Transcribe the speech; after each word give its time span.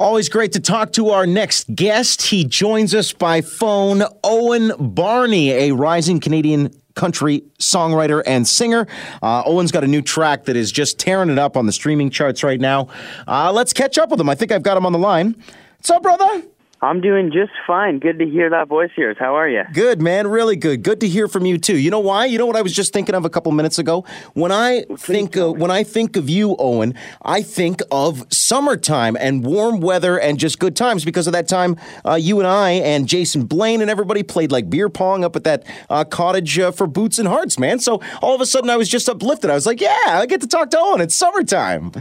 Always 0.00 0.28
great 0.28 0.52
to 0.52 0.60
talk 0.60 0.92
to 0.92 1.10
our 1.10 1.26
next 1.26 1.74
guest. 1.74 2.22
He 2.22 2.44
joins 2.44 2.94
us 2.94 3.12
by 3.12 3.40
phone, 3.40 4.04
Owen 4.22 4.70
Barney, 4.78 5.50
a 5.50 5.72
rising 5.72 6.20
Canadian 6.20 6.72
country 6.94 7.42
songwriter 7.58 8.22
and 8.24 8.46
singer. 8.46 8.86
Uh, 9.20 9.42
Owen's 9.44 9.72
got 9.72 9.82
a 9.82 9.88
new 9.88 10.00
track 10.00 10.44
that 10.44 10.54
is 10.54 10.70
just 10.70 11.00
tearing 11.00 11.30
it 11.30 11.38
up 11.38 11.56
on 11.56 11.66
the 11.66 11.72
streaming 11.72 12.10
charts 12.10 12.44
right 12.44 12.60
now. 12.60 12.86
Uh, 13.26 13.50
let's 13.50 13.72
catch 13.72 13.98
up 13.98 14.10
with 14.10 14.20
him. 14.20 14.28
I 14.28 14.36
think 14.36 14.52
I've 14.52 14.62
got 14.62 14.76
him 14.76 14.86
on 14.86 14.92
the 14.92 15.00
line. 15.00 15.34
What's 15.78 15.90
up, 15.90 16.02
brother? 16.04 16.44
I'm 16.80 17.00
doing 17.00 17.32
just 17.32 17.50
fine. 17.66 17.98
Good 17.98 18.20
to 18.20 18.26
hear 18.26 18.50
that 18.50 18.68
voice 18.68 18.90
of 18.92 18.98
yours. 18.98 19.16
How 19.18 19.34
are 19.34 19.48
you? 19.48 19.64
Good, 19.72 20.00
man. 20.00 20.28
Really 20.28 20.54
good. 20.54 20.84
Good 20.84 21.00
to 21.00 21.08
hear 21.08 21.26
from 21.26 21.44
you 21.44 21.58
too. 21.58 21.76
You 21.76 21.90
know 21.90 21.98
why? 21.98 22.26
You 22.26 22.38
know 22.38 22.46
what 22.46 22.54
I 22.54 22.62
was 22.62 22.72
just 22.72 22.92
thinking 22.92 23.16
of 23.16 23.24
a 23.24 23.30
couple 23.30 23.50
minutes 23.50 23.80
ago. 23.80 24.04
When 24.34 24.52
I 24.52 24.84
think 24.96 25.36
of, 25.36 25.58
when 25.58 25.72
I 25.72 25.82
think 25.82 26.16
of 26.16 26.30
you, 26.30 26.54
Owen, 26.56 26.94
I 27.22 27.42
think 27.42 27.82
of 27.90 28.24
summertime 28.32 29.16
and 29.16 29.44
warm 29.44 29.80
weather 29.80 30.20
and 30.20 30.38
just 30.38 30.60
good 30.60 30.76
times 30.76 31.04
because 31.04 31.26
of 31.26 31.32
that 31.32 31.48
time 31.48 31.76
uh, 32.04 32.14
you 32.14 32.38
and 32.38 32.46
I 32.46 32.70
and 32.70 33.08
Jason 33.08 33.46
Blaine 33.46 33.80
and 33.80 33.90
everybody 33.90 34.22
played 34.22 34.52
like 34.52 34.70
beer 34.70 34.88
pong 34.88 35.24
up 35.24 35.34
at 35.34 35.42
that 35.44 35.66
uh, 35.90 36.04
cottage 36.04 36.60
uh, 36.60 36.70
for 36.70 36.86
Boots 36.86 37.18
and 37.18 37.26
Hearts, 37.26 37.58
man. 37.58 37.80
So 37.80 38.00
all 38.22 38.36
of 38.36 38.40
a 38.40 38.46
sudden 38.46 38.70
I 38.70 38.76
was 38.76 38.88
just 38.88 39.08
uplifted. 39.08 39.50
I 39.50 39.54
was 39.54 39.66
like, 39.66 39.80
yeah, 39.80 40.04
I 40.06 40.26
get 40.26 40.40
to 40.42 40.46
talk 40.46 40.70
to 40.70 40.78
Owen. 40.78 41.00
It's 41.00 41.16
summertime. 41.16 41.92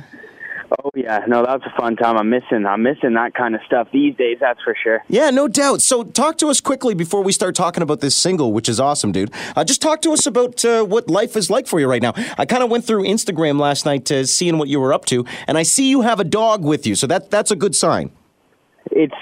Oh 0.69 0.91
yeah, 0.95 1.23
no, 1.27 1.45
that 1.45 1.61
was 1.61 1.71
a 1.73 1.77
fun 1.79 1.95
time. 1.95 2.17
I'm 2.17 2.29
missing, 2.29 2.65
I'm 2.65 2.83
missing 2.83 3.13
that 3.13 3.33
kind 3.33 3.55
of 3.55 3.61
stuff 3.65 3.87
these 3.93 4.15
days. 4.15 4.37
That's 4.39 4.61
for 4.61 4.75
sure. 4.81 5.01
Yeah, 5.07 5.29
no 5.29 5.47
doubt. 5.47 5.81
So, 5.81 6.03
talk 6.03 6.37
to 6.39 6.47
us 6.47 6.59
quickly 6.59 6.93
before 6.93 7.23
we 7.23 7.31
start 7.31 7.55
talking 7.55 7.81
about 7.81 8.01
this 8.01 8.17
single, 8.17 8.51
which 8.51 8.67
is 8.67 8.79
awesome, 8.79 9.13
dude. 9.13 9.31
Uh, 9.55 9.63
just 9.63 9.81
talk 9.81 10.01
to 10.01 10.11
us 10.11 10.25
about 10.25 10.65
uh, 10.65 10.83
what 10.83 11.09
life 11.09 11.37
is 11.37 11.49
like 11.49 11.67
for 11.67 11.79
you 11.79 11.87
right 11.87 12.01
now. 12.01 12.13
I 12.37 12.45
kind 12.45 12.63
of 12.63 12.69
went 12.69 12.83
through 12.83 13.03
Instagram 13.03 13.59
last 13.59 13.85
night 13.85 14.05
to 14.05 14.27
seeing 14.27 14.57
what 14.57 14.67
you 14.67 14.79
were 14.81 14.93
up 14.93 15.05
to, 15.05 15.25
and 15.47 15.57
I 15.57 15.63
see 15.63 15.89
you 15.89 16.01
have 16.01 16.19
a 16.19 16.25
dog 16.25 16.65
with 16.65 16.85
you, 16.85 16.95
so 16.95 17.07
that 17.07 17.31
that's 17.31 17.51
a 17.51 17.55
good 17.55 17.75
sign. 17.75 18.11
It's 18.91 19.15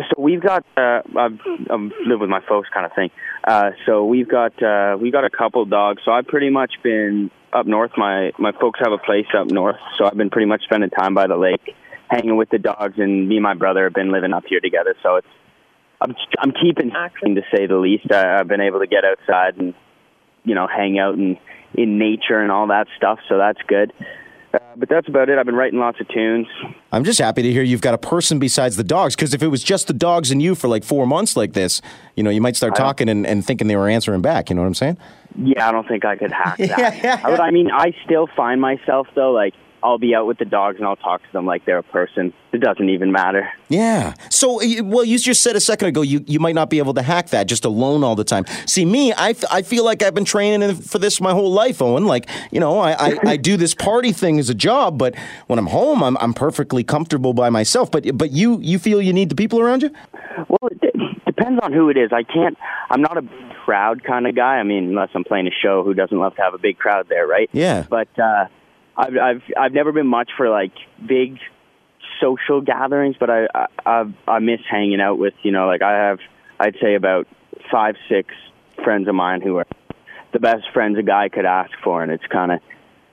so 0.00 0.22
we've 0.22 0.40
got 0.40 0.64
uh, 0.76 1.02
I've, 1.16 1.38
I've 1.70 1.92
lived 2.06 2.20
with 2.20 2.30
my 2.30 2.40
folks 2.48 2.68
kind 2.72 2.86
of 2.86 2.92
thing. 2.94 3.10
Uh, 3.44 3.70
so 3.86 4.04
we've 4.04 4.28
got 4.28 4.60
uh, 4.62 4.96
we've 5.00 5.12
got 5.12 5.24
a 5.24 5.30
couple 5.30 5.64
dogs. 5.64 6.02
So 6.04 6.12
I've 6.12 6.26
pretty 6.26 6.50
much 6.50 6.74
been 6.82 7.30
up 7.52 7.66
north. 7.66 7.92
My 7.96 8.32
my 8.38 8.52
folks 8.52 8.80
have 8.82 8.92
a 8.92 8.98
place 8.98 9.26
up 9.36 9.48
north, 9.48 9.76
so 9.98 10.06
I've 10.06 10.16
been 10.16 10.30
pretty 10.30 10.46
much 10.46 10.62
spending 10.64 10.90
time 10.90 11.14
by 11.14 11.26
the 11.26 11.36
lake, 11.36 11.74
hanging 12.10 12.36
with 12.36 12.50
the 12.50 12.58
dogs, 12.58 12.98
and 12.98 13.28
me 13.28 13.36
and 13.36 13.42
my 13.42 13.54
brother 13.54 13.84
have 13.84 13.94
been 13.94 14.12
living 14.12 14.32
up 14.32 14.44
here 14.48 14.60
together. 14.60 14.94
So 15.02 15.16
it's 15.16 15.28
I'm 16.00 16.14
I'm 16.38 16.52
keeping 16.52 16.90
to 16.90 17.42
say 17.54 17.66
the 17.66 17.76
least. 17.76 18.10
I, 18.10 18.38
I've 18.38 18.48
been 18.48 18.60
able 18.60 18.80
to 18.80 18.86
get 18.86 19.04
outside 19.04 19.56
and 19.58 19.74
you 20.44 20.54
know 20.54 20.66
hang 20.66 20.98
out 20.98 21.14
in 21.14 21.38
in 21.74 21.98
nature 21.98 22.40
and 22.40 22.50
all 22.50 22.66
that 22.68 22.86
stuff. 22.96 23.18
So 23.28 23.38
that's 23.38 23.60
good. 23.66 23.92
Uh, 24.52 24.58
but 24.76 24.88
that's 24.88 25.08
about 25.08 25.28
it. 25.28 25.38
I've 25.38 25.46
been 25.46 25.54
writing 25.54 25.78
lots 25.78 26.00
of 26.00 26.08
tunes. 26.08 26.46
I'm 26.92 27.04
just 27.04 27.18
happy 27.18 27.42
to 27.42 27.50
hear 27.50 27.62
you've 27.62 27.80
got 27.80 27.94
a 27.94 27.98
person 27.98 28.38
besides 28.38 28.76
the 28.76 28.84
dogs. 28.84 29.16
Because 29.16 29.32
if 29.32 29.42
it 29.42 29.48
was 29.48 29.62
just 29.62 29.86
the 29.86 29.94
dogs 29.94 30.30
and 30.30 30.42
you 30.42 30.54
for 30.54 30.68
like 30.68 30.84
four 30.84 31.06
months 31.06 31.36
like 31.36 31.54
this, 31.54 31.80
you 32.16 32.22
know, 32.22 32.30
you 32.30 32.40
might 32.40 32.56
start 32.56 32.74
talking 32.76 33.08
and, 33.08 33.26
and 33.26 33.44
thinking 33.46 33.68
they 33.68 33.76
were 33.76 33.88
answering 33.88 34.20
back. 34.20 34.50
You 34.50 34.56
know 34.56 34.62
what 34.62 34.68
I'm 34.68 34.74
saying? 34.74 34.98
Yeah, 35.36 35.68
I 35.68 35.72
don't 35.72 35.86
think 35.86 36.04
I 36.04 36.16
could 36.16 36.32
hack 36.32 36.58
that. 36.58 37.24
I, 37.24 37.48
I 37.48 37.50
mean, 37.50 37.70
I 37.70 37.94
still 38.04 38.28
find 38.36 38.60
myself 38.60 39.08
though, 39.14 39.32
like 39.32 39.54
I'll 39.82 39.98
be 39.98 40.14
out 40.14 40.26
with 40.26 40.38
the 40.38 40.44
dogs 40.44 40.76
and 40.78 40.86
I'll 40.86 40.96
talk 40.96 41.22
to 41.22 41.32
them 41.32 41.44
like 41.44 41.64
they're 41.64 41.78
a 41.78 41.82
person. 41.82 42.32
It 42.52 42.58
doesn't 42.58 42.88
even 42.88 43.10
matter. 43.10 43.50
Yeah. 43.68 44.14
So, 44.30 44.60
well, 44.84 45.04
you 45.04 45.18
just 45.18 45.42
said 45.42 45.56
a 45.56 45.60
second 45.60 45.88
ago 45.88 46.02
you, 46.02 46.24
you 46.26 46.38
might 46.38 46.54
not 46.54 46.70
be 46.70 46.78
able 46.78 46.94
to 46.94 47.02
hack 47.02 47.30
that 47.30 47.48
just 47.48 47.64
alone 47.64 48.04
all 48.04 48.14
the 48.14 48.24
time. 48.24 48.44
See, 48.66 48.84
me, 48.84 49.12
I, 49.12 49.34
I 49.50 49.62
feel 49.62 49.84
like 49.84 50.02
I've 50.02 50.14
been 50.14 50.24
training 50.24 50.74
for 50.76 50.98
this 50.98 51.20
my 51.20 51.32
whole 51.32 51.50
life, 51.50 51.82
Owen. 51.82 52.06
Like, 52.06 52.28
you 52.52 52.60
know, 52.60 52.78
I, 52.78 52.92
I, 52.92 53.18
I 53.26 53.36
do 53.36 53.56
this 53.56 53.74
party 53.74 54.12
thing 54.12 54.38
as 54.38 54.48
a 54.48 54.54
job, 54.54 54.98
but 54.98 55.14
when 55.48 55.58
I'm 55.58 55.66
home, 55.66 56.02
I'm, 56.02 56.16
I'm 56.18 56.34
perfectly 56.34 56.84
comfortable 56.84 57.34
by 57.34 57.50
myself. 57.50 57.90
But 57.90 58.16
but 58.16 58.30
you 58.30 58.60
you 58.60 58.78
feel 58.78 59.02
you 59.02 59.12
need 59.12 59.30
the 59.30 59.34
people 59.34 59.60
around 59.60 59.82
you? 59.82 59.90
Well, 60.48 60.70
it 60.70 61.21
depends 61.42 61.60
on 61.62 61.72
who 61.72 61.88
it 61.90 61.96
is. 61.96 62.12
I 62.12 62.22
can't. 62.22 62.56
I'm 62.90 63.02
not 63.02 63.18
a 63.18 63.24
crowd 63.64 64.04
kind 64.04 64.26
of 64.26 64.34
guy. 64.34 64.56
I 64.56 64.62
mean, 64.62 64.88
unless 64.88 65.10
I'm 65.14 65.24
playing 65.24 65.46
a 65.46 65.50
show, 65.50 65.82
who 65.82 65.94
doesn't 65.94 66.16
love 66.16 66.36
to 66.36 66.42
have 66.42 66.54
a 66.54 66.58
big 66.58 66.78
crowd 66.78 67.08
there, 67.08 67.26
right? 67.26 67.50
Yeah. 67.52 67.86
But 67.88 68.08
uh, 68.18 68.46
I've 68.96 69.16
I've 69.16 69.42
I've 69.58 69.72
never 69.72 69.92
been 69.92 70.06
much 70.06 70.30
for 70.36 70.48
like 70.48 70.72
big 71.04 71.38
social 72.20 72.60
gatherings, 72.60 73.16
but 73.18 73.30
I 73.30 73.66
I 73.84 74.12
I 74.26 74.38
miss 74.38 74.60
hanging 74.68 75.00
out 75.00 75.18
with 75.18 75.34
you 75.42 75.52
know 75.52 75.66
like 75.66 75.82
I 75.82 75.92
have 75.92 76.18
I'd 76.60 76.76
say 76.80 76.94
about 76.94 77.26
five 77.70 77.96
six 78.08 78.34
friends 78.82 79.08
of 79.08 79.14
mine 79.14 79.40
who 79.40 79.56
are 79.56 79.66
the 80.32 80.40
best 80.40 80.64
friends 80.72 80.98
a 80.98 81.02
guy 81.02 81.28
could 81.28 81.44
ask 81.44 81.72
for, 81.82 82.02
and 82.02 82.12
it's 82.12 82.26
kind 82.26 82.52
of 82.52 82.60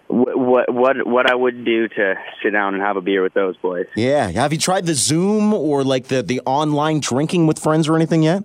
what 0.09 0.73
what 0.73 1.05
what 1.05 1.29
I 1.29 1.35
would 1.35 1.63
do 1.63 1.87
to 1.87 2.15
sit 2.41 2.51
down 2.51 2.73
and 2.73 2.81
have 2.81 2.97
a 2.97 3.01
beer 3.01 3.21
with 3.21 3.33
those 3.33 3.55
boys. 3.57 3.85
Yeah, 3.95 4.29
have 4.31 4.51
you 4.51 4.59
tried 4.59 4.85
the 4.85 4.95
Zoom 4.95 5.53
or 5.53 5.83
like 5.83 6.07
the 6.07 6.23
the 6.23 6.41
online 6.45 6.99
drinking 6.99 7.45
with 7.47 7.59
friends 7.59 7.87
or 7.87 7.95
anything 7.95 8.23
yet? 8.23 8.43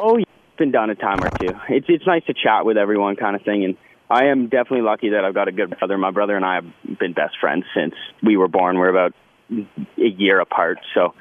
Oh, 0.00 0.16
yeah, 0.16 0.24
been 0.58 0.70
done 0.70 0.90
a 0.90 0.94
time 0.94 1.22
or 1.22 1.30
two. 1.38 1.54
It's 1.68 1.86
it's 1.88 2.06
nice 2.06 2.24
to 2.26 2.34
chat 2.34 2.64
with 2.64 2.76
everyone, 2.76 3.16
kind 3.16 3.34
of 3.34 3.42
thing, 3.42 3.64
and 3.64 3.76
I 4.08 4.26
am 4.26 4.44
definitely 4.44 4.82
lucky 4.82 5.10
that 5.10 5.24
I've 5.24 5.34
got 5.34 5.48
a 5.48 5.52
good 5.52 5.76
brother. 5.76 5.98
My 5.98 6.12
brother 6.12 6.36
and 6.36 6.44
I 6.44 6.56
have 6.56 6.98
been 6.98 7.12
best 7.12 7.34
friends 7.40 7.64
since 7.74 7.94
we 8.22 8.36
were 8.36 8.48
born. 8.48 8.78
We're 8.78 8.90
about 8.90 9.12
a 9.50 10.06
year 10.06 10.38
apart, 10.40 10.78
so 10.94 11.14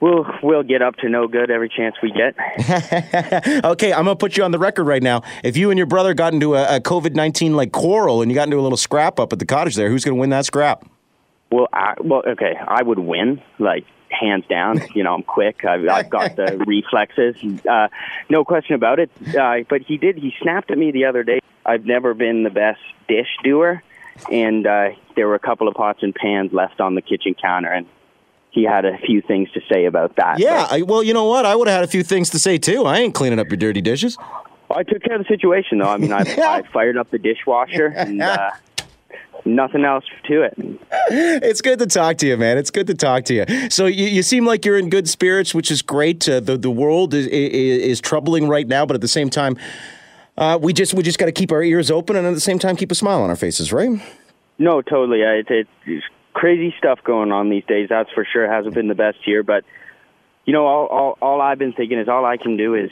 we'll 0.00 0.26
we'll 0.42 0.62
get 0.62 0.82
up 0.82 0.96
to 0.96 1.08
no 1.08 1.28
good 1.28 1.50
every 1.50 1.68
chance 1.68 1.96
we 2.02 2.10
get. 2.12 2.34
okay, 3.64 3.92
I'm 3.92 4.04
gonna 4.04 4.16
put 4.16 4.36
you 4.36 4.44
on 4.44 4.50
the 4.50 4.58
record 4.58 4.84
right 4.84 5.02
now. 5.02 5.22
If 5.44 5.56
you 5.56 5.70
and 5.70 5.78
your 5.78 5.86
brother 5.86 6.14
got 6.14 6.32
into 6.32 6.54
a, 6.54 6.76
a 6.76 6.80
COVID 6.80 7.14
nineteen 7.14 7.54
like 7.54 7.72
quarrel 7.72 8.22
and 8.22 8.30
you 8.30 8.34
got 8.34 8.44
into 8.44 8.58
a 8.58 8.62
little 8.62 8.76
scrap 8.76 9.18
up 9.18 9.32
at 9.32 9.38
the 9.38 9.46
cottage 9.46 9.74
there, 9.76 9.90
who's 9.90 10.04
gonna 10.04 10.16
win 10.16 10.30
that 10.30 10.44
scrap? 10.44 10.86
Well, 11.50 11.68
I, 11.72 11.94
well, 12.00 12.22
okay, 12.26 12.54
I 12.66 12.82
would 12.82 12.98
win. 12.98 13.40
Like 13.58 13.84
hands 14.10 14.44
down. 14.48 14.80
You 14.94 15.02
know, 15.02 15.14
I'm 15.14 15.22
quick. 15.22 15.64
I've, 15.64 15.86
I've 15.88 16.10
got 16.10 16.36
the 16.36 16.58
reflexes. 16.66 17.36
Uh, 17.66 17.88
no 18.28 18.44
question 18.44 18.74
about 18.74 18.98
it. 18.98 19.10
Uh, 19.36 19.58
but 19.68 19.82
he 19.82 19.96
did. 19.96 20.16
He 20.16 20.34
snapped 20.40 20.70
at 20.70 20.78
me 20.78 20.90
the 20.90 21.04
other 21.06 21.22
day. 21.22 21.40
I've 21.64 21.84
never 21.84 22.14
been 22.14 22.44
the 22.44 22.50
best 22.50 22.80
dish 23.08 23.28
doer, 23.42 23.82
and 24.30 24.66
uh, 24.66 24.90
there 25.16 25.26
were 25.26 25.34
a 25.34 25.40
couple 25.40 25.66
of 25.66 25.74
pots 25.74 26.02
and 26.02 26.14
pans 26.14 26.52
left 26.52 26.80
on 26.80 26.94
the 26.94 27.02
kitchen 27.02 27.34
counter, 27.34 27.72
and 27.72 27.86
he 28.56 28.64
had 28.64 28.86
a 28.86 28.96
few 28.96 29.20
things 29.20 29.50
to 29.52 29.60
say 29.70 29.84
about 29.84 30.16
that. 30.16 30.38
Yeah, 30.38 30.66
I, 30.70 30.80
well, 30.80 31.02
you 31.02 31.12
know 31.12 31.24
what? 31.24 31.44
I 31.44 31.54
would 31.54 31.68
have 31.68 31.76
had 31.76 31.84
a 31.84 31.88
few 31.88 32.02
things 32.02 32.30
to 32.30 32.38
say 32.38 32.56
too. 32.56 32.86
I 32.86 33.00
ain't 33.00 33.14
cleaning 33.14 33.38
up 33.38 33.48
your 33.48 33.58
dirty 33.58 33.82
dishes. 33.82 34.16
I 34.70 34.82
took 34.82 35.02
care 35.02 35.16
of 35.16 35.22
the 35.22 35.28
situation, 35.28 35.78
though. 35.78 35.90
I 35.90 35.98
mean, 35.98 36.10
I, 36.10 36.20
I 36.38 36.62
fired 36.72 36.96
up 36.96 37.10
the 37.10 37.18
dishwasher, 37.18 37.86
and 37.96 38.22
uh, 38.22 38.52
nothing 39.44 39.84
else 39.84 40.04
to 40.28 40.40
it. 40.40 40.54
It's 41.10 41.60
good 41.60 41.78
to 41.80 41.86
talk 41.86 42.16
to 42.16 42.26
you, 42.26 42.38
man. 42.38 42.56
It's 42.56 42.70
good 42.70 42.86
to 42.86 42.94
talk 42.94 43.26
to 43.26 43.34
you. 43.34 43.68
So 43.68 43.84
you, 43.84 44.06
you 44.06 44.22
seem 44.22 44.46
like 44.46 44.64
you're 44.64 44.78
in 44.78 44.88
good 44.88 45.06
spirits, 45.06 45.54
which 45.54 45.70
is 45.70 45.82
great. 45.82 46.26
Uh, 46.26 46.40
the 46.40 46.56
the 46.56 46.70
world 46.70 47.12
is, 47.12 47.26
is, 47.26 47.82
is 47.82 48.00
troubling 48.00 48.48
right 48.48 48.66
now, 48.66 48.86
but 48.86 48.94
at 48.94 49.02
the 49.02 49.08
same 49.08 49.28
time, 49.28 49.58
uh, 50.38 50.58
we 50.60 50.72
just 50.72 50.94
we 50.94 51.02
just 51.02 51.18
got 51.18 51.26
to 51.26 51.32
keep 51.32 51.52
our 51.52 51.62
ears 51.62 51.90
open 51.90 52.16
and 52.16 52.26
at 52.26 52.32
the 52.32 52.40
same 52.40 52.58
time 52.58 52.74
keep 52.74 52.90
a 52.90 52.94
smile 52.94 53.20
on 53.20 53.28
our 53.28 53.36
faces, 53.36 53.70
right? 53.70 54.00
No, 54.58 54.80
totally. 54.80 55.20
It, 55.20 55.50
it, 55.50 55.68
it's 55.84 56.06
crazy 56.36 56.74
stuff 56.76 56.98
going 57.02 57.32
on 57.32 57.48
these 57.48 57.64
days. 57.66 57.88
That's 57.88 58.10
for 58.12 58.26
sure. 58.30 58.44
It 58.44 58.50
hasn't 58.50 58.74
been 58.74 58.88
the 58.88 58.94
best 58.94 59.26
year, 59.26 59.42
but 59.42 59.64
you 60.44 60.52
know, 60.52 60.66
all 60.66 60.86
all, 60.86 61.18
all 61.22 61.40
I've 61.40 61.58
been 61.58 61.72
thinking 61.72 61.98
is 61.98 62.08
all 62.08 62.24
I 62.24 62.36
can 62.36 62.56
do 62.56 62.74
is 62.74 62.90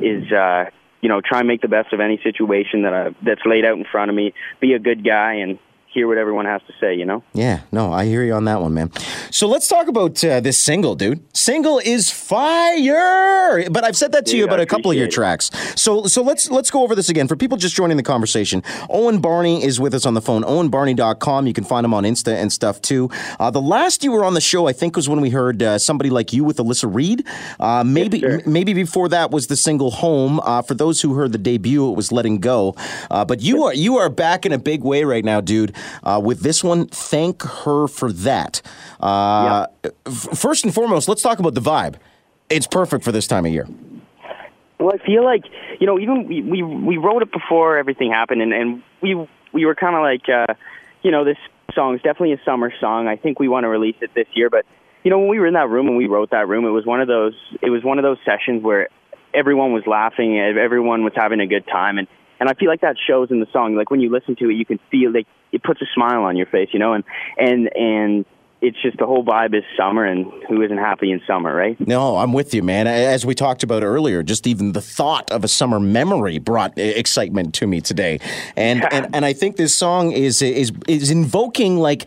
is. 0.00 0.30
Uh, 0.30 0.66
you 1.02 1.10
know, 1.10 1.20
try 1.20 1.38
and 1.38 1.46
make 1.46 1.60
the 1.60 1.68
best 1.68 1.92
of 1.92 2.00
any 2.00 2.18
situation 2.24 2.82
that 2.82 2.92
I, 2.92 3.14
that's 3.22 3.42
laid 3.44 3.64
out 3.64 3.76
in 3.78 3.84
front 3.84 4.10
of 4.10 4.16
me. 4.16 4.32
Be 4.60 4.72
a 4.72 4.80
good 4.80 5.04
guy 5.04 5.34
and 5.34 5.58
hear 5.96 6.06
what 6.06 6.18
everyone 6.18 6.44
has 6.44 6.60
to 6.66 6.74
say, 6.78 6.94
you 6.94 7.06
know? 7.06 7.22
Yeah, 7.32 7.60
no, 7.72 7.90
I 7.90 8.04
hear 8.04 8.22
you 8.22 8.34
on 8.34 8.44
that 8.44 8.60
one, 8.60 8.74
man. 8.74 8.90
So 9.30 9.48
let's 9.48 9.66
talk 9.66 9.88
about 9.88 10.22
uh, 10.22 10.40
this 10.40 10.58
single, 10.62 10.94
dude. 10.94 11.24
Single 11.34 11.78
is 11.78 12.10
fire, 12.10 13.68
but 13.70 13.82
I've 13.82 13.96
said 13.96 14.12
that 14.12 14.26
to 14.26 14.32
dude, 14.32 14.38
you 14.40 14.44
about 14.44 14.60
a 14.60 14.66
couple 14.66 14.90
of 14.90 14.96
your 14.98 15.08
tracks. 15.08 15.50
So, 15.74 16.04
so 16.04 16.22
let's 16.22 16.50
let's 16.50 16.70
go 16.70 16.82
over 16.82 16.94
this 16.94 17.08
again 17.08 17.28
for 17.28 17.34
people 17.36 17.56
just 17.56 17.74
joining 17.74 17.96
the 17.96 18.02
conversation. 18.02 18.62
Owen 18.90 19.20
Barney 19.20 19.64
is 19.64 19.80
with 19.80 19.94
us 19.94 20.04
on 20.04 20.12
the 20.12 20.20
phone. 20.20 20.42
OwenBarney.com. 20.42 21.46
You 21.46 21.54
can 21.54 21.64
find 21.64 21.84
him 21.84 21.94
on 21.94 22.04
Insta 22.04 22.34
and 22.34 22.52
stuff 22.52 22.82
too. 22.82 23.08
Uh, 23.40 23.50
the 23.50 23.60
last 23.62 24.04
you 24.04 24.12
were 24.12 24.24
on 24.24 24.34
the 24.34 24.40
show, 24.42 24.68
I 24.68 24.74
think, 24.74 24.96
was 24.96 25.08
when 25.08 25.22
we 25.22 25.30
heard 25.30 25.62
uh, 25.62 25.78
somebody 25.78 26.10
like 26.10 26.34
you 26.34 26.44
with 26.44 26.58
Alyssa 26.58 26.92
Reed. 26.94 27.26
Uh, 27.58 27.82
maybe 27.84 28.18
yes, 28.18 28.42
m- 28.44 28.52
maybe 28.52 28.74
before 28.74 29.08
that 29.08 29.30
was 29.30 29.46
the 29.46 29.56
single 29.56 29.90
Home. 29.92 30.40
Uh, 30.40 30.60
for 30.60 30.74
those 30.74 31.00
who 31.00 31.14
heard 31.14 31.32
the 31.32 31.38
debut, 31.38 31.90
it 31.90 31.96
was 31.96 32.12
Letting 32.12 32.38
Go. 32.38 32.74
Uh, 33.10 33.24
but 33.24 33.40
you 33.40 33.64
are 33.64 33.72
you 33.74 33.96
are 33.96 34.10
back 34.10 34.44
in 34.44 34.52
a 34.52 34.58
big 34.58 34.82
way 34.84 35.04
right 35.04 35.24
now, 35.24 35.40
dude. 35.40 35.74
Uh, 36.02 36.20
with 36.22 36.40
this 36.40 36.62
one, 36.62 36.86
thank 36.88 37.42
her 37.42 37.86
for 37.86 38.12
that. 38.12 38.62
Uh, 39.00 39.66
f- 39.84 40.38
first 40.38 40.64
and 40.64 40.74
foremost, 40.74 41.08
let's 41.08 41.22
talk 41.22 41.38
about 41.38 41.54
the 41.54 41.60
vibe. 41.60 41.96
It's 42.48 42.66
perfect 42.66 43.04
for 43.04 43.12
this 43.12 43.26
time 43.26 43.46
of 43.46 43.52
year. 43.52 43.66
Well, 44.78 44.92
I 44.94 45.04
feel 45.04 45.24
like 45.24 45.44
you 45.80 45.86
know, 45.86 45.98
even 45.98 46.26
we 46.26 46.42
we, 46.42 46.62
we 46.62 46.96
wrote 46.96 47.22
it 47.22 47.32
before 47.32 47.78
everything 47.78 48.10
happened, 48.10 48.42
and, 48.42 48.52
and 48.52 48.82
we 49.00 49.14
we 49.52 49.64
were 49.64 49.74
kind 49.74 49.96
of 49.96 50.02
like, 50.02 50.28
uh, 50.28 50.54
you 51.02 51.10
know, 51.10 51.24
this 51.24 51.38
song 51.74 51.94
is 51.94 52.02
definitely 52.02 52.32
a 52.32 52.40
summer 52.44 52.72
song. 52.80 53.08
I 53.08 53.16
think 53.16 53.38
we 53.40 53.48
want 53.48 53.64
to 53.64 53.68
release 53.68 53.96
it 54.00 54.10
this 54.14 54.26
year, 54.34 54.50
but 54.50 54.66
you 55.02 55.10
know, 55.10 55.18
when 55.18 55.28
we 55.28 55.38
were 55.38 55.46
in 55.46 55.54
that 55.54 55.68
room 55.68 55.86
and 55.88 55.96
we 55.96 56.06
wrote 56.06 56.30
that 56.30 56.48
room, 56.48 56.64
it 56.64 56.70
was 56.70 56.84
one 56.84 57.00
of 57.00 57.08
those 57.08 57.34
it 57.62 57.70
was 57.70 57.84
one 57.84 57.98
of 57.98 58.02
those 58.02 58.18
sessions 58.24 58.62
where 58.62 58.88
everyone 59.32 59.72
was 59.72 59.86
laughing, 59.86 60.38
everyone 60.38 61.04
was 61.04 61.12
having 61.14 61.40
a 61.40 61.46
good 61.46 61.66
time, 61.66 61.98
and 61.98 62.08
and 62.38 62.48
I 62.48 62.54
feel 62.54 62.68
like 62.68 62.80
that 62.82 62.96
shows 63.06 63.30
in 63.30 63.40
the 63.40 63.46
song. 63.52 63.76
Like 63.76 63.90
when 63.90 64.00
you 64.00 64.10
listen 64.10 64.36
to 64.36 64.50
it, 64.50 64.54
you 64.54 64.66
can 64.66 64.78
feel 64.90 65.12
like 65.12 65.26
it 65.52 65.62
puts 65.62 65.80
a 65.82 65.86
smile 65.94 66.22
on 66.22 66.36
your 66.36 66.46
face, 66.46 66.68
you 66.72 66.78
know, 66.78 66.92
and 66.92 67.04
and 67.38 67.70
and 67.76 68.24
it's 68.62 68.80
just 68.82 68.96
the 68.98 69.06
whole 69.06 69.24
vibe 69.24 69.54
is 69.54 69.64
summer, 69.76 70.04
and 70.04 70.32
who 70.48 70.62
isn't 70.62 70.78
happy 70.78 71.12
in 71.12 71.20
summer, 71.26 71.54
right? 71.54 71.78
No, 71.86 72.16
I'm 72.16 72.32
with 72.32 72.54
you, 72.54 72.62
man. 72.62 72.86
As 72.86 73.26
we 73.26 73.34
talked 73.34 73.62
about 73.62 73.82
earlier, 73.82 74.22
just 74.22 74.46
even 74.46 74.72
the 74.72 74.80
thought 74.80 75.30
of 75.30 75.44
a 75.44 75.48
summer 75.48 75.78
memory 75.78 76.38
brought 76.38 76.78
uh, 76.78 76.82
excitement 76.82 77.54
to 77.56 77.66
me 77.66 77.80
today, 77.80 78.18
and 78.56 78.82
and, 78.92 79.08
and 79.14 79.24
I 79.24 79.32
think 79.32 79.56
this 79.56 79.74
song 79.74 80.12
is 80.12 80.40
is 80.42 80.72
is 80.88 81.10
invoking 81.10 81.78
like 81.78 82.06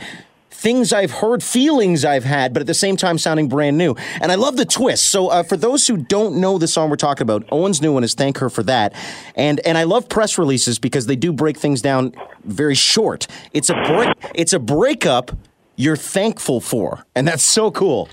things 0.60 0.92
I've 0.92 1.12
heard, 1.12 1.42
feelings 1.42 2.04
I've 2.04 2.26
had, 2.26 2.54
but 2.54 2.60
at 2.60 2.68
the 2.68 2.74
same 2.74 2.98
time 2.98 3.18
sounding 3.18 3.48
brand 3.48 3.78
new. 3.78 3.96
And 4.22 4.30
I 4.30 4.36
love 4.36 4.58
the 4.58 4.66
twist. 4.66 5.08
So 5.08 5.30
uh, 5.30 5.44
for 5.44 5.56
those 5.56 5.88
who 5.88 5.96
don't 5.96 6.36
know 6.36 6.58
the 6.58 6.68
song 6.68 6.90
we're 6.90 6.98
talking 6.98 7.22
about, 7.22 7.48
Owen's 7.50 7.82
new 7.82 7.94
one 7.94 8.04
is 8.04 8.14
"Thank 8.14 8.40
Her 8.40 8.50
for 8.50 8.64
That," 8.64 8.94
and 9.36 9.60
and 9.66 9.78
I 9.78 9.84
love 9.84 10.10
press 10.10 10.38
releases 10.38 10.78
because 10.78 11.06
they 11.06 11.16
do 11.16 11.32
break 11.32 11.58
things 11.58 11.82
down 11.82 12.14
very 12.44 12.76
short. 12.76 13.26
It's 13.54 13.70
a 13.70 13.74
break. 13.74 14.14
It's 14.36 14.52
a 14.54 14.60
breakup 14.60 15.32
you're 15.78 15.96
thankful 15.96 16.60
for, 16.60 17.06
and 17.16 17.26
that's 17.26 17.44
so 17.44 17.72
cool. 17.72 18.10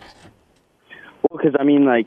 Well, 1.28 1.40
because 1.42 1.56
I 1.58 1.64
mean, 1.64 1.84
like, 1.84 2.06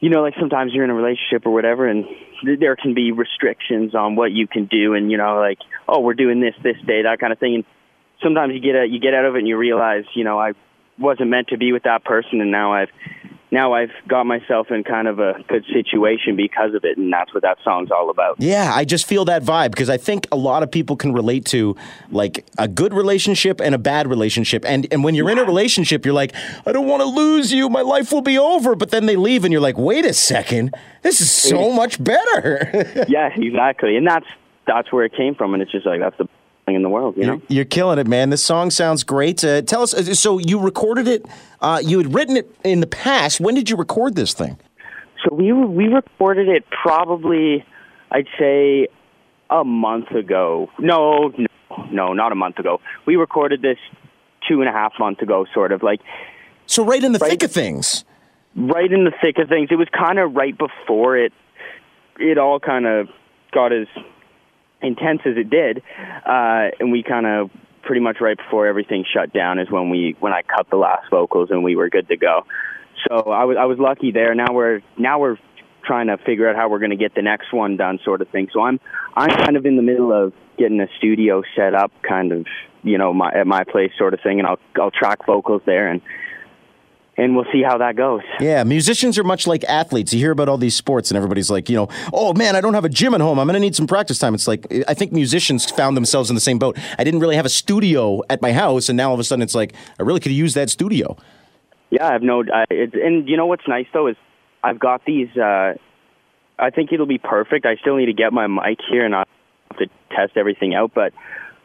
you 0.00 0.10
know, 0.10 0.22
like 0.22 0.34
sometimes 0.40 0.72
you're 0.74 0.82
in 0.82 0.90
a 0.90 0.94
relationship 0.94 1.46
or 1.46 1.52
whatever, 1.52 1.86
and 1.86 2.04
there 2.42 2.74
can 2.74 2.94
be 2.94 3.12
restrictions 3.12 3.94
on 3.94 4.16
what 4.16 4.32
you 4.32 4.48
can 4.48 4.64
do, 4.64 4.94
and 4.94 5.12
you 5.12 5.18
know, 5.18 5.38
like, 5.38 5.60
oh, 5.86 6.00
we're 6.00 6.14
doing 6.14 6.40
this 6.40 6.54
this 6.64 6.76
day, 6.84 7.02
that 7.02 7.20
kind 7.20 7.32
of 7.32 7.38
thing, 7.38 7.54
and 7.54 7.64
sometimes 8.24 8.54
you 8.54 8.60
get 8.60 8.74
a, 8.74 8.86
you 8.86 8.98
get 8.98 9.14
out 9.14 9.26
of 9.26 9.36
it 9.36 9.38
and 9.38 9.48
you 9.48 9.56
realize, 9.56 10.04
you 10.14 10.24
know, 10.24 10.40
I 10.40 10.54
wasn't 10.98 11.30
meant 11.30 11.48
to 11.48 11.56
be 11.56 11.72
with 11.72 11.84
that 11.84 12.04
person, 12.04 12.40
and 12.40 12.50
now 12.50 12.72
I've 12.72 12.90
now 13.50 13.72
I've 13.72 13.92
got 14.08 14.26
myself 14.26 14.72
in 14.72 14.82
kind 14.82 15.06
of 15.06 15.20
a 15.20 15.34
good 15.46 15.64
situation 15.72 16.34
because 16.34 16.74
of 16.74 16.84
it, 16.84 16.98
and 16.98 17.12
that's 17.12 17.32
what 17.32 17.44
that 17.44 17.58
song's 17.62 17.90
all 17.92 18.10
about. 18.10 18.36
Yeah, 18.40 18.72
I 18.74 18.84
just 18.84 19.06
feel 19.06 19.24
that 19.26 19.44
vibe 19.44 19.70
because 19.70 19.88
I 19.88 19.96
think 19.96 20.26
a 20.32 20.36
lot 20.36 20.64
of 20.64 20.70
people 20.72 20.96
can 20.96 21.12
relate 21.12 21.44
to 21.46 21.76
like 22.10 22.44
a 22.58 22.66
good 22.66 22.92
relationship 22.92 23.60
and 23.60 23.74
a 23.74 23.78
bad 23.78 24.08
relationship, 24.08 24.64
and 24.66 24.86
and 24.90 25.04
when 25.04 25.14
you're 25.14 25.30
in 25.30 25.38
a 25.38 25.44
relationship, 25.44 26.04
you're 26.04 26.14
like, 26.14 26.34
I 26.66 26.72
don't 26.72 26.88
want 26.88 27.02
to 27.02 27.08
lose 27.08 27.52
you, 27.52 27.68
my 27.68 27.82
life 27.82 28.12
will 28.12 28.22
be 28.22 28.38
over, 28.38 28.74
but 28.74 28.90
then 28.90 29.06
they 29.06 29.16
leave, 29.16 29.44
and 29.44 29.52
you're 29.52 29.62
like, 29.62 29.78
wait 29.78 30.04
a 30.04 30.12
second, 30.12 30.74
this 31.02 31.20
is 31.20 31.30
so 31.30 31.72
much 31.72 32.02
better. 32.02 33.06
yeah, 33.08 33.30
exactly, 33.34 33.96
and 33.96 34.06
that's 34.06 34.26
that's 34.66 34.92
where 34.92 35.04
it 35.04 35.14
came 35.14 35.34
from, 35.34 35.54
and 35.54 35.62
it's 35.62 35.72
just 35.72 35.86
like 35.86 36.00
that's 36.00 36.18
the 36.18 36.28
in 36.66 36.82
the 36.82 36.88
world. 36.88 37.16
You 37.16 37.26
know, 37.26 37.42
you're, 37.48 37.64
killing 37.64 37.98
it, 37.98 38.06
man. 38.06 38.30
This 38.30 38.42
song 38.42 38.70
sounds 38.70 39.04
great. 39.04 39.44
Uh, 39.44 39.62
tell 39.62 39.82
us. 39.82 39.92
Uh, 39.92 40.14
so 40.14 40.38
you 40.38 40.58
recorded 40.58 41.06
it. 41.06 41.26
Uh, 41.60 41.80
you 41.82 41.98
had 41.98 42.14
written 42.14 42.36
it 42.36 42.54
in 42.64 42.80
the 42.80 42.86
past. 42.86 43.40
When 43.40 43.54
did 43.54 43.68
you 43.68 43.76
record 43.76 44.14
this 44.14 44.32
thing? 44.32 44.58
So 45.24 45.34
we 45.34 45.52
we 45.52 45.86
recorded 45.86 46.48
it 46.48 46.64
probably, 46.70 47.64
I'd 48.10 48.28
say, 48.38 48.88
a 49.50 49.64
month 49.64 50.10
ago. 50.10 50.70
No, 50.78 51.32
no, 51.36 51.86
no, 51.90 52.12
not 52.12 52.32
a 52.32 52.34
month 52.34 52.58
ago. 52.58 52.80
We 53.06 53.16
recorded 53.16 53.62
this 53.62 53.78
two 54.48 54.60
and 54.60 54.68
a 54.68 54.72
half 54.72 54.92
months 54.98 55.22
ago, 55.22 55.46
sort 55.52 55.72
of 55.72 55.82
like. 55.82 56.00
So 56.66 56.84
right 56.84 57.02
in 57.02 57.12
the 57.12 57.18
right, 57.18 57.30
thick 57.30 57.42
of 57.42 57.52
things. 57.52 58.04
Right 58.56 58.90
in 58.90 59.04
the 59.04 59.12
thick 59.22 59.38
of 59.38 59.48
things. 59.48 59.68
It 59.70 59.76
was 59.76 59.88
kind 59.88 60.18
of 60.18 60.34
right 60.34 60.56
before 60.56 61.16
it. 61.18 61.32
It 62.18 62.38
all 62.38 62.60
kind 62.60 62.86
of 62.86 63.08
got 63.52 63.72
as 63.72 63.86
intense 64.84 65.20
as 65.24 65.36
it 65.36 65.50
did, 65.50 65.78
uh, 66.26 66.70
and 66.78 66.92
we 66.92 67.02
kind 67.02 67.26
of 67.26 67.50
pretty 67.82 68.00
much 68.00 68.16
right 68.20 68.36
before 68.36 68.66
everything 68.66 69.04
shut 69.12 69.32
down 69.32 69.58
is 69.58 69.70
when 69.70 69.90
we 69.90 70.16
when 70.20 70.32
I 70.32 70.42
cut 70.42 70.68
the 70.70 70.76
last 70.76 71.10
vocals 71.10 71.50
and 71.50 71.62
we 71.62 71.76
were 71.76 71.88
good 71.88 72.08
to 72.08 72.16
go. 72.16 72.46
So 73.08 73.30
I 73.30 73.44
was 73.44 73.56
I 73.58 73.64
was 73.64 73.78
lucky 73.78 74.12
there. 74.12 74.34
Now 74.34 74.52
we're 74.52 74.80
now 74.96 75.20
we're 75.20 75.36
trying 75.84 76.06
to 76.06 76.16
figure 76.18 76.48
out 76.48 76.56
how 76.56 76.68
we're 76.68 76.78
going 76.78 76.90
to 76.90 76.96
get 76.96 77.14
the 77.14 77.22
next 77.22 77.52
one 77.52 77.76
done, 77.76 77.98
sort 78.04 78.22
of 78.22 78.28
thing. 78.28 78.48
So 78.52 78.62
I'm 78.62 78.80
I'm 79.14 79.30
kind 79.30 79.56
of 79.56 79.66
in 79.66 79.76
the 79.76 79.82
middle 79.82 80.12
of 80.12 80.32
getting 80.58 80.80
a 80.80 80.88
studio 80.98 81.42
set 81.56 81.74
up, 81.74 81.92
kind 82.02 82.32
of 82.32 82.46
you 82.82 82.98
know 82.98 83.12
my 83.12 83.32
at 83.32 83.46
my 83.46 83.64
place, 83.64 83.92
sort 83.98 84.14
of 84.14 84.20
thing, 84.20 84.38
and 84.38 84.46
I'll 84.46 84.58
I'll 84.80 84.90
track 84.90 85.26
vocals 85.26 85.62
there 85.66 85.88
and 85.88 86.00
and 87.16 87.36
we'll 87.36 87.46
see 87.52 87.62
how 87.62 87.78
that 87.78 87.96
goes. 87.96 88.22
Yeah, 88.40 88.64
musicians 88.64 89.18
are 89.18 89.24
much 89.24 89.46
like 89.46 89.64
athletes. 89.64 90.12
You 90.12 90.18
hear 90.18 90.32
about 90.32 90.48
all 90.48 90.58
these 90.58 90.76
sports, 90.76 91.10
and 91.10 91.16
everybody's 91.16 91.50
like, 91.50 91.68
you 91.68 91.76
know, 91.76 91.88
oh 92.12 92.34
man, 92.34 92.56
I 92.56 92.60
don't 92.60 92.74
have 92.74 92.84
a 92.84 92.88
gym 92.88 93.14
at 93.14 93.20
home. 93.20 93.38
I'm 93.38 93.46
going 93.46 93.54
to 93.54 93.60
need 93.60 93.76
some 93.76 93.86
practice 93.86 94.18
time. 94.18 94.34
It's 94.34 94.48
like, 94.48 94.66
I 94.88 94.94
think 94.94 95.12
musicians 95.12 95.70
found 95.70 95.96
themselves 95.96 96.30
in 96.30 96.34
the 96.34 96.40
same 96.40 96.58
boat. 96.58 96.78
I 96.98 97.04
didn't 97.04 97.20
really 97.20 97.36
have 97.36 97.46
a 97.46 97.50
studio 97.50 98.22
at 98.30 98.42
my 98.42 98.52
house, 98.52 98.88
and 98.88 98.96
now 98.96 99.08
all 99.08 99.14
of 99.14 99.20
a 99.20 99.24
sudden 99.24 99.42
it's 99.42 99.54
like, 99.54 99.74
I 99.98 100.02
really 100.02 100.20
could 100.20 100.32
use 100.32 100.54
that 100.54 100.70
studio. 100.70 101.16
Yeah, 101.90 102.08
I 102.08 102.12
have 102.12 102.22
no, 102.22 102.42
I, 102.52 102.64
it, 102.70 102.94
and 102.94 103.28
you 103.28 103.36
know 103.36 103.46
what's 103.46 103.68
nice 103.68 103.86
though 103.92 104.08
is 104.08 104.16
I've 104.62 104.78
got 104.78 105.04
these. 105.04 105.28
uh 105.36 105.74
I 106.56 106.70
think 106.70 106.92
it'll 106.92 107.06
be 107.06 107.18
perfect. 107.18 107.66
I 107.66 107.74
still 107.76 107.96
need 107.96 108.06
to 108.06 108.12
get 108.12 108.32
my 108.32 108.46
mic 108.46 108.78
here, 108.88 109.04
and 109.04 109.14
I 109.14 109.24
have 109.70 109.78
to 109.78 109.86
test 110.10 110.36
everything 110.36 110.74
out. 110.74 110.92
But 110.94 111.12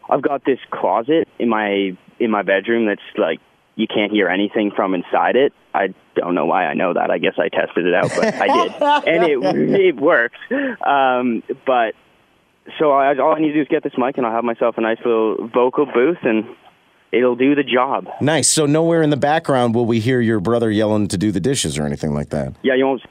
I've 0.09 0.21
got 0.21 0.43
this 0.45 0.59
closet 0.71 1.27
in 1.37 1.49
my 1.49 1.95
in 2.19 2.31
my 2.31 2.41
bedroom 2.41 2.87
that's 2.87 3.01
like 3.17 3.39
you 3.79 3.87
can't 3.87 4.11
hear 4.11 4.27
anything 4.27 4.71
from 4.75 4.93
inside 4.93 5.37
it. 5.37 5.53
I 5.73 5.93
don't 6.15 6.35
know 6.35 6.45
why 6.45 6.65
I 6.65 6.73
know 6.73 6.93
that. 6.93 7.09
I 7.09 7.17
guess 7.17 7.35
I 7.37 7.47
tested 7.47 7.85
it 7.85 7.93
out, 7.93 8.09
but 8.09 8.35
I 8.35 8.47
did, 8.47 8.81
and 9.07 9.23
it 9.23 9.79
it 9.79 9.95
works. 9.95 10.37
Um, 10.85 11.43
but 11.65 11.95
so 12.77 12.91
I, 12.91 13.17
all 13.17 13.33
I 13.35 13.39
need 13.39 13.49
to 13.49 13.53
do 13.53 13.61
is 13.61 13.67
get 13.69 13.83
this 13.83 13.93
mic, 13.97 14.17
and 14.17 14.25
I'll 14.25 14.33
have 14.33 14.43
myself 14.43 14.77
a 14.77 14.81
nice 14.81 14.97
little 15.05 15.47
vocal 15.47 15.85
booth, 15.85 16.17
and 16.23 16.43
it'll 17.13 17.37
do 17.37 17.55
the 17.55 17.63
job. 17.63 18.09
Nice. 18.19 18.49
So 18.49 18.65
nowhere 18.65 19.01
in 19.01 19.11
the 19.11 19.17
background 19.17 19.73
will 19.73 19.85
we 19.85 20.01
hear 20.01 20.19
your 20.19 20.41
brother 20.41 20.69
yelling 20.69 21.07
to 21.07 21.17
do 21.17 21.31
the 21.31 21.39
dishes 21.39 21.77
or 21.77 21.85
anything 21.85 22.13
like 22.13 22.29
that. 22.31 22.53
Yeah, 22.61 22.75
you 22.75 22.85
won't 22.85 23.01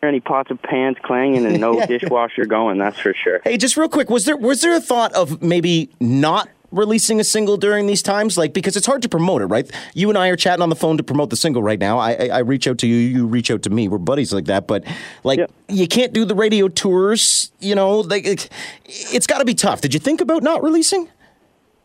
hear 0.00 0.08
any 0.08 0.20
pots 0.20 0.50
of 0.50 0.60
pans 0.60 0.96
clanging 1.04 1.46
and 1.46 1.60
no 1.60 1.86
dishwasher 1.86 2.46
going. 2.46 2.78
That's 2.78 2.98
for 2.98 3.14
sure. 3.14 3.42
Hey, 3.44 3.58
just 3.58 3.76
real 3.76 3.88
quick, 3.88 4.10
was 4.10 4.24
there 4.24 4.36
was 4.36 4.60
there 4.60 4.74
a 4.74 4.80
thought 4.80 5.12
of 5.12 5.40
maybe 5.40 5.90
not 6.00 6.48
releasing 6.76 7.20
a 7.20 7.24
single 7.24 7.56
during 7.56 7.86
these 7.86 8.02
times? 8.02 8.36
Like, 8.38 8.52
because 8.52 8.76
it's 8.76 8.86
hard 8.86 9.02
to 9.02 9.08
promote 9.08 9.42
it, 9.42 9.46
right? 9.46 9.70
You 9.94 10.08
and 10.08 10.18
I 10.18 10.28
are 10.28 10.36
chatting 10.36 10.62
on 10.62 10.68
the 10.68 10.76
phone 10.76 10.96
to 10.96 11.02
promote 11.02 11.30
the 11.30 11.36
single 11.36 11.62
right 11.62 11.78
now. 11.78 11.98
I, 11.98 12.12
I, 12.12 12.26
I 12.28 12.38
reach 12.38 12.66
out 12.68 12.78
to 12.78 12.86
you, 12.86 12.96
you 12.96 13.26
reach 13.26 13.50
out 13.50 13.62
to 13.62 13.70
me. 13.70 13.88
We're 13.88 13.98
buddies 13.98 14.32
like 14.32 14.46
that. 14.46 14.66
But 14.66 14.84
like, 15.24 15.38
yep. 15.38 15.50
you 15.68 15.88
can't 15.88 16.12
do 16.12 16.24
the 16.24 16.34
radio 16.34 16.68
tours. 16.68 17.50
You 17.60 17.74
know, 17.74 18.00
like 18.00 18.26
it, 18.26 18.48
it's 18.84 19.26
got 19.26 19.38
to 19.38 19.44
be 19.44 19.54
tough. 19.54 19.80
Did 19.80 19.94
you 19.94 20.00
think 20.00 20.20
about 20.20 20.42
not 20.42 20.62
releasing? 20.62 21.08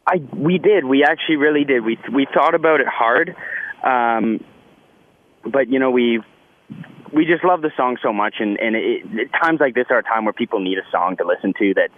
I 0.07 0.21
we 0.33 0.57
did. 0.57 0.85
We 0.85 1.03
actually 1.03 1.37
really 1.37 1.63
did. 1.63 1.85
We 1.85 1.97
we 2.11 2.27
thought 2.33 2.55
about 2.55 2.81
it 2.81 2.87
hard, 2.87 3.35
um, 3.83 4.43
but 5.43 5.69
you 5.69 5.79
know 5.79 5.91
we 5.91 6.21
we 7.13 7.25
just 7.25 7.43
love 7.43 7.61
the 7.61 7.71
song 7.77 7.97
so 8.01 8.11
much, 8.11 8.35
and 8.39 8.57
and 8.59 8.75
it, 8.75 9.29
times 9.31 9.59
like 9.59 9.75
this 9.75 9.87
are 9.89 9.99
a 9.99 10.03
time 10.03 10.25
where 10.25 10.33
people 10.33 10.59
need 10.59 10.77
a 10.77 10.91
song 10.91 11.17
to 11.17 11.25
listen 11.25 11.53
to 11.59 11.73
that 11.75 11.89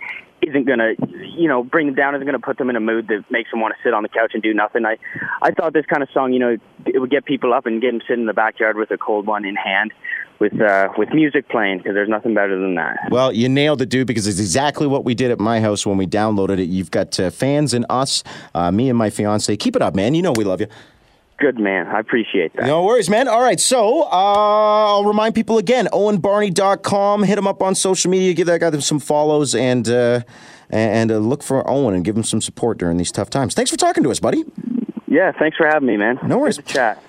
isn't 0.47 0.65
going 0.65 0.79
to, 0.79 0.95
you 1.35 1.47
know, 1.47 1.63
bring 1.63 1.87
them 1.87 1.95
down, 1.95 2.15
isn't 2.15 2.25
going 2.25 2.39
to 2.39 2.45
put 2.45 2.57
them 2.57 2.69
in 2.69 2.75
a 2.75 2.79
mood 2.79 3.07
that 3.07 3.23
makes 3.29 3.51
them 3.51 3.61
want 3.61 3.73
to 3.75 3.83
sit 3.83 3.93
on 3.93 4.03
the 4.03 4.09
couch 4.09 4.31
and 4.33 4.43
do 4.43 4.53
nothing. 4.53 4.85
I, 4.85 4.97
I 5.41 5.51
thought 5.51 5.73
this 5.73 5.85
kind 5.85 6.03
of 6.03 6.09
song, 6.13 6.33
you 6.33 6.39
know, 6.39 6.57
it 6.85 6.99
would 6.99 7.09
get 7.09 7.25
people 7.25 7.53
up 7.53 7.65
and 7.65 7.81
get 7.81 7.91
them 7.91 8.01
sitting 8.07 8.21
in 8.21 8.27
the 8.27 8.33
backyard 8.33 8.77
with 8.77 8.91
a 8.91 8.97
cold 8.97 9.25
one 9.25 9.45
in 9.45 9.55
hand 9.55 9.91
with 10.39 10.59
uh, 10.59 10.89
with 10.97 11.09
music 11.13 11.47
playing 11.49 11.77
because 11.77 11.93
there's 11.93 12.09
nothing 12.09 12.33
better 12.33 12.59
than 12.59 12.75
that. 12.75 12.97
Well, 13.09 13.31
you 13.31 13.47
nailed 13.47 13.81
it, 13.81 13.89
dude, 13.89 14.07
because 14.07 14.27
it's 14.27 14.39
exactly 14.39 14.87
what 14.87 15.05
we 15.05 15.15
did 15.15 15.31
at 15.31 15.39
my 15.39 15.61
house 15.61 15.85
when 15.85 15.97
we 15.97 16.05
downloaded 16.05 16.59
it. 16.59 16.65
You've 16.65 16.91
got 16.91 17.17
uh, 17.19 17.29
fans 17.29 17.73
and 17.73 17.85
us, 17.89 18.23
uh, 18.53 18.71
me 18.71 18.89
and 18.89 18.97
my 18.97 19.09
fiance. 19.09 19.55
Keep 19.55 19.75
it 19.75 19.81
up, 19.81 19.95
man. 19.95 20.15
You 20.15 20.21
know 20.21 20.33
we 20.35 20.43
love 20.43 20.59
you. 20.59 20.67
Good 21.43 21.59
man. 21.59 21.87
I 21.87 21.99
appreciate 21.99 22.55
that. 22.55 22.67
No 22.67 22.85
worries, 22.85 23.09
man. 23.09 23.27
All 23.27 23.41
right. 23.41 23.59
So 23.59 24.03
uh, 24.03 24.07
I'll 24.11 25.03
remind 25.03 25.35
people 25.35 25.57
again 25.57 25.89
owenbarney.com. 25.91 27.23
Hit 27.23 27.37
him 27.37 27.47
up 27.47 27.61
on 27.61 27.75
social 27.75 28.09
media. 28.09 28.33
Give 28.33 28.47
that 28.47 28.61
guy 28.61 28.71
some 28.79 29.01
follows 29.01 29.53
and, 29.53 29.89
uh, 29.89 30.21
and 30.69 31.11
uh, 31.11 31.17
look 31.17 31.43
for 31.43 31.69
Owen 31.69 31.95
and 31.95 32.05
give 32.05 32.15
him 32.15 32.23
some 32.23 32.39
support 32.39 32.77
during 32.77 32.95
these 32.95 33.11
tough 33.11 33.29
times. 33.29 33.55
Thanks 33.55 33.69
for 33.69 33.75
talking 33.75 34.03
to 34.03 34.09
us, 34.09 34.21
buddy. 34.21 34.45
Yeah. 35.07 35.33
Thanks 35.37 35.57
for 35.57 35.67
having 35.67 35.85
me, 35.85 35.97
man. 35.97 36.17
No 36.23 36.37
worries. 36.37 36.59
chat. 36.65 37.03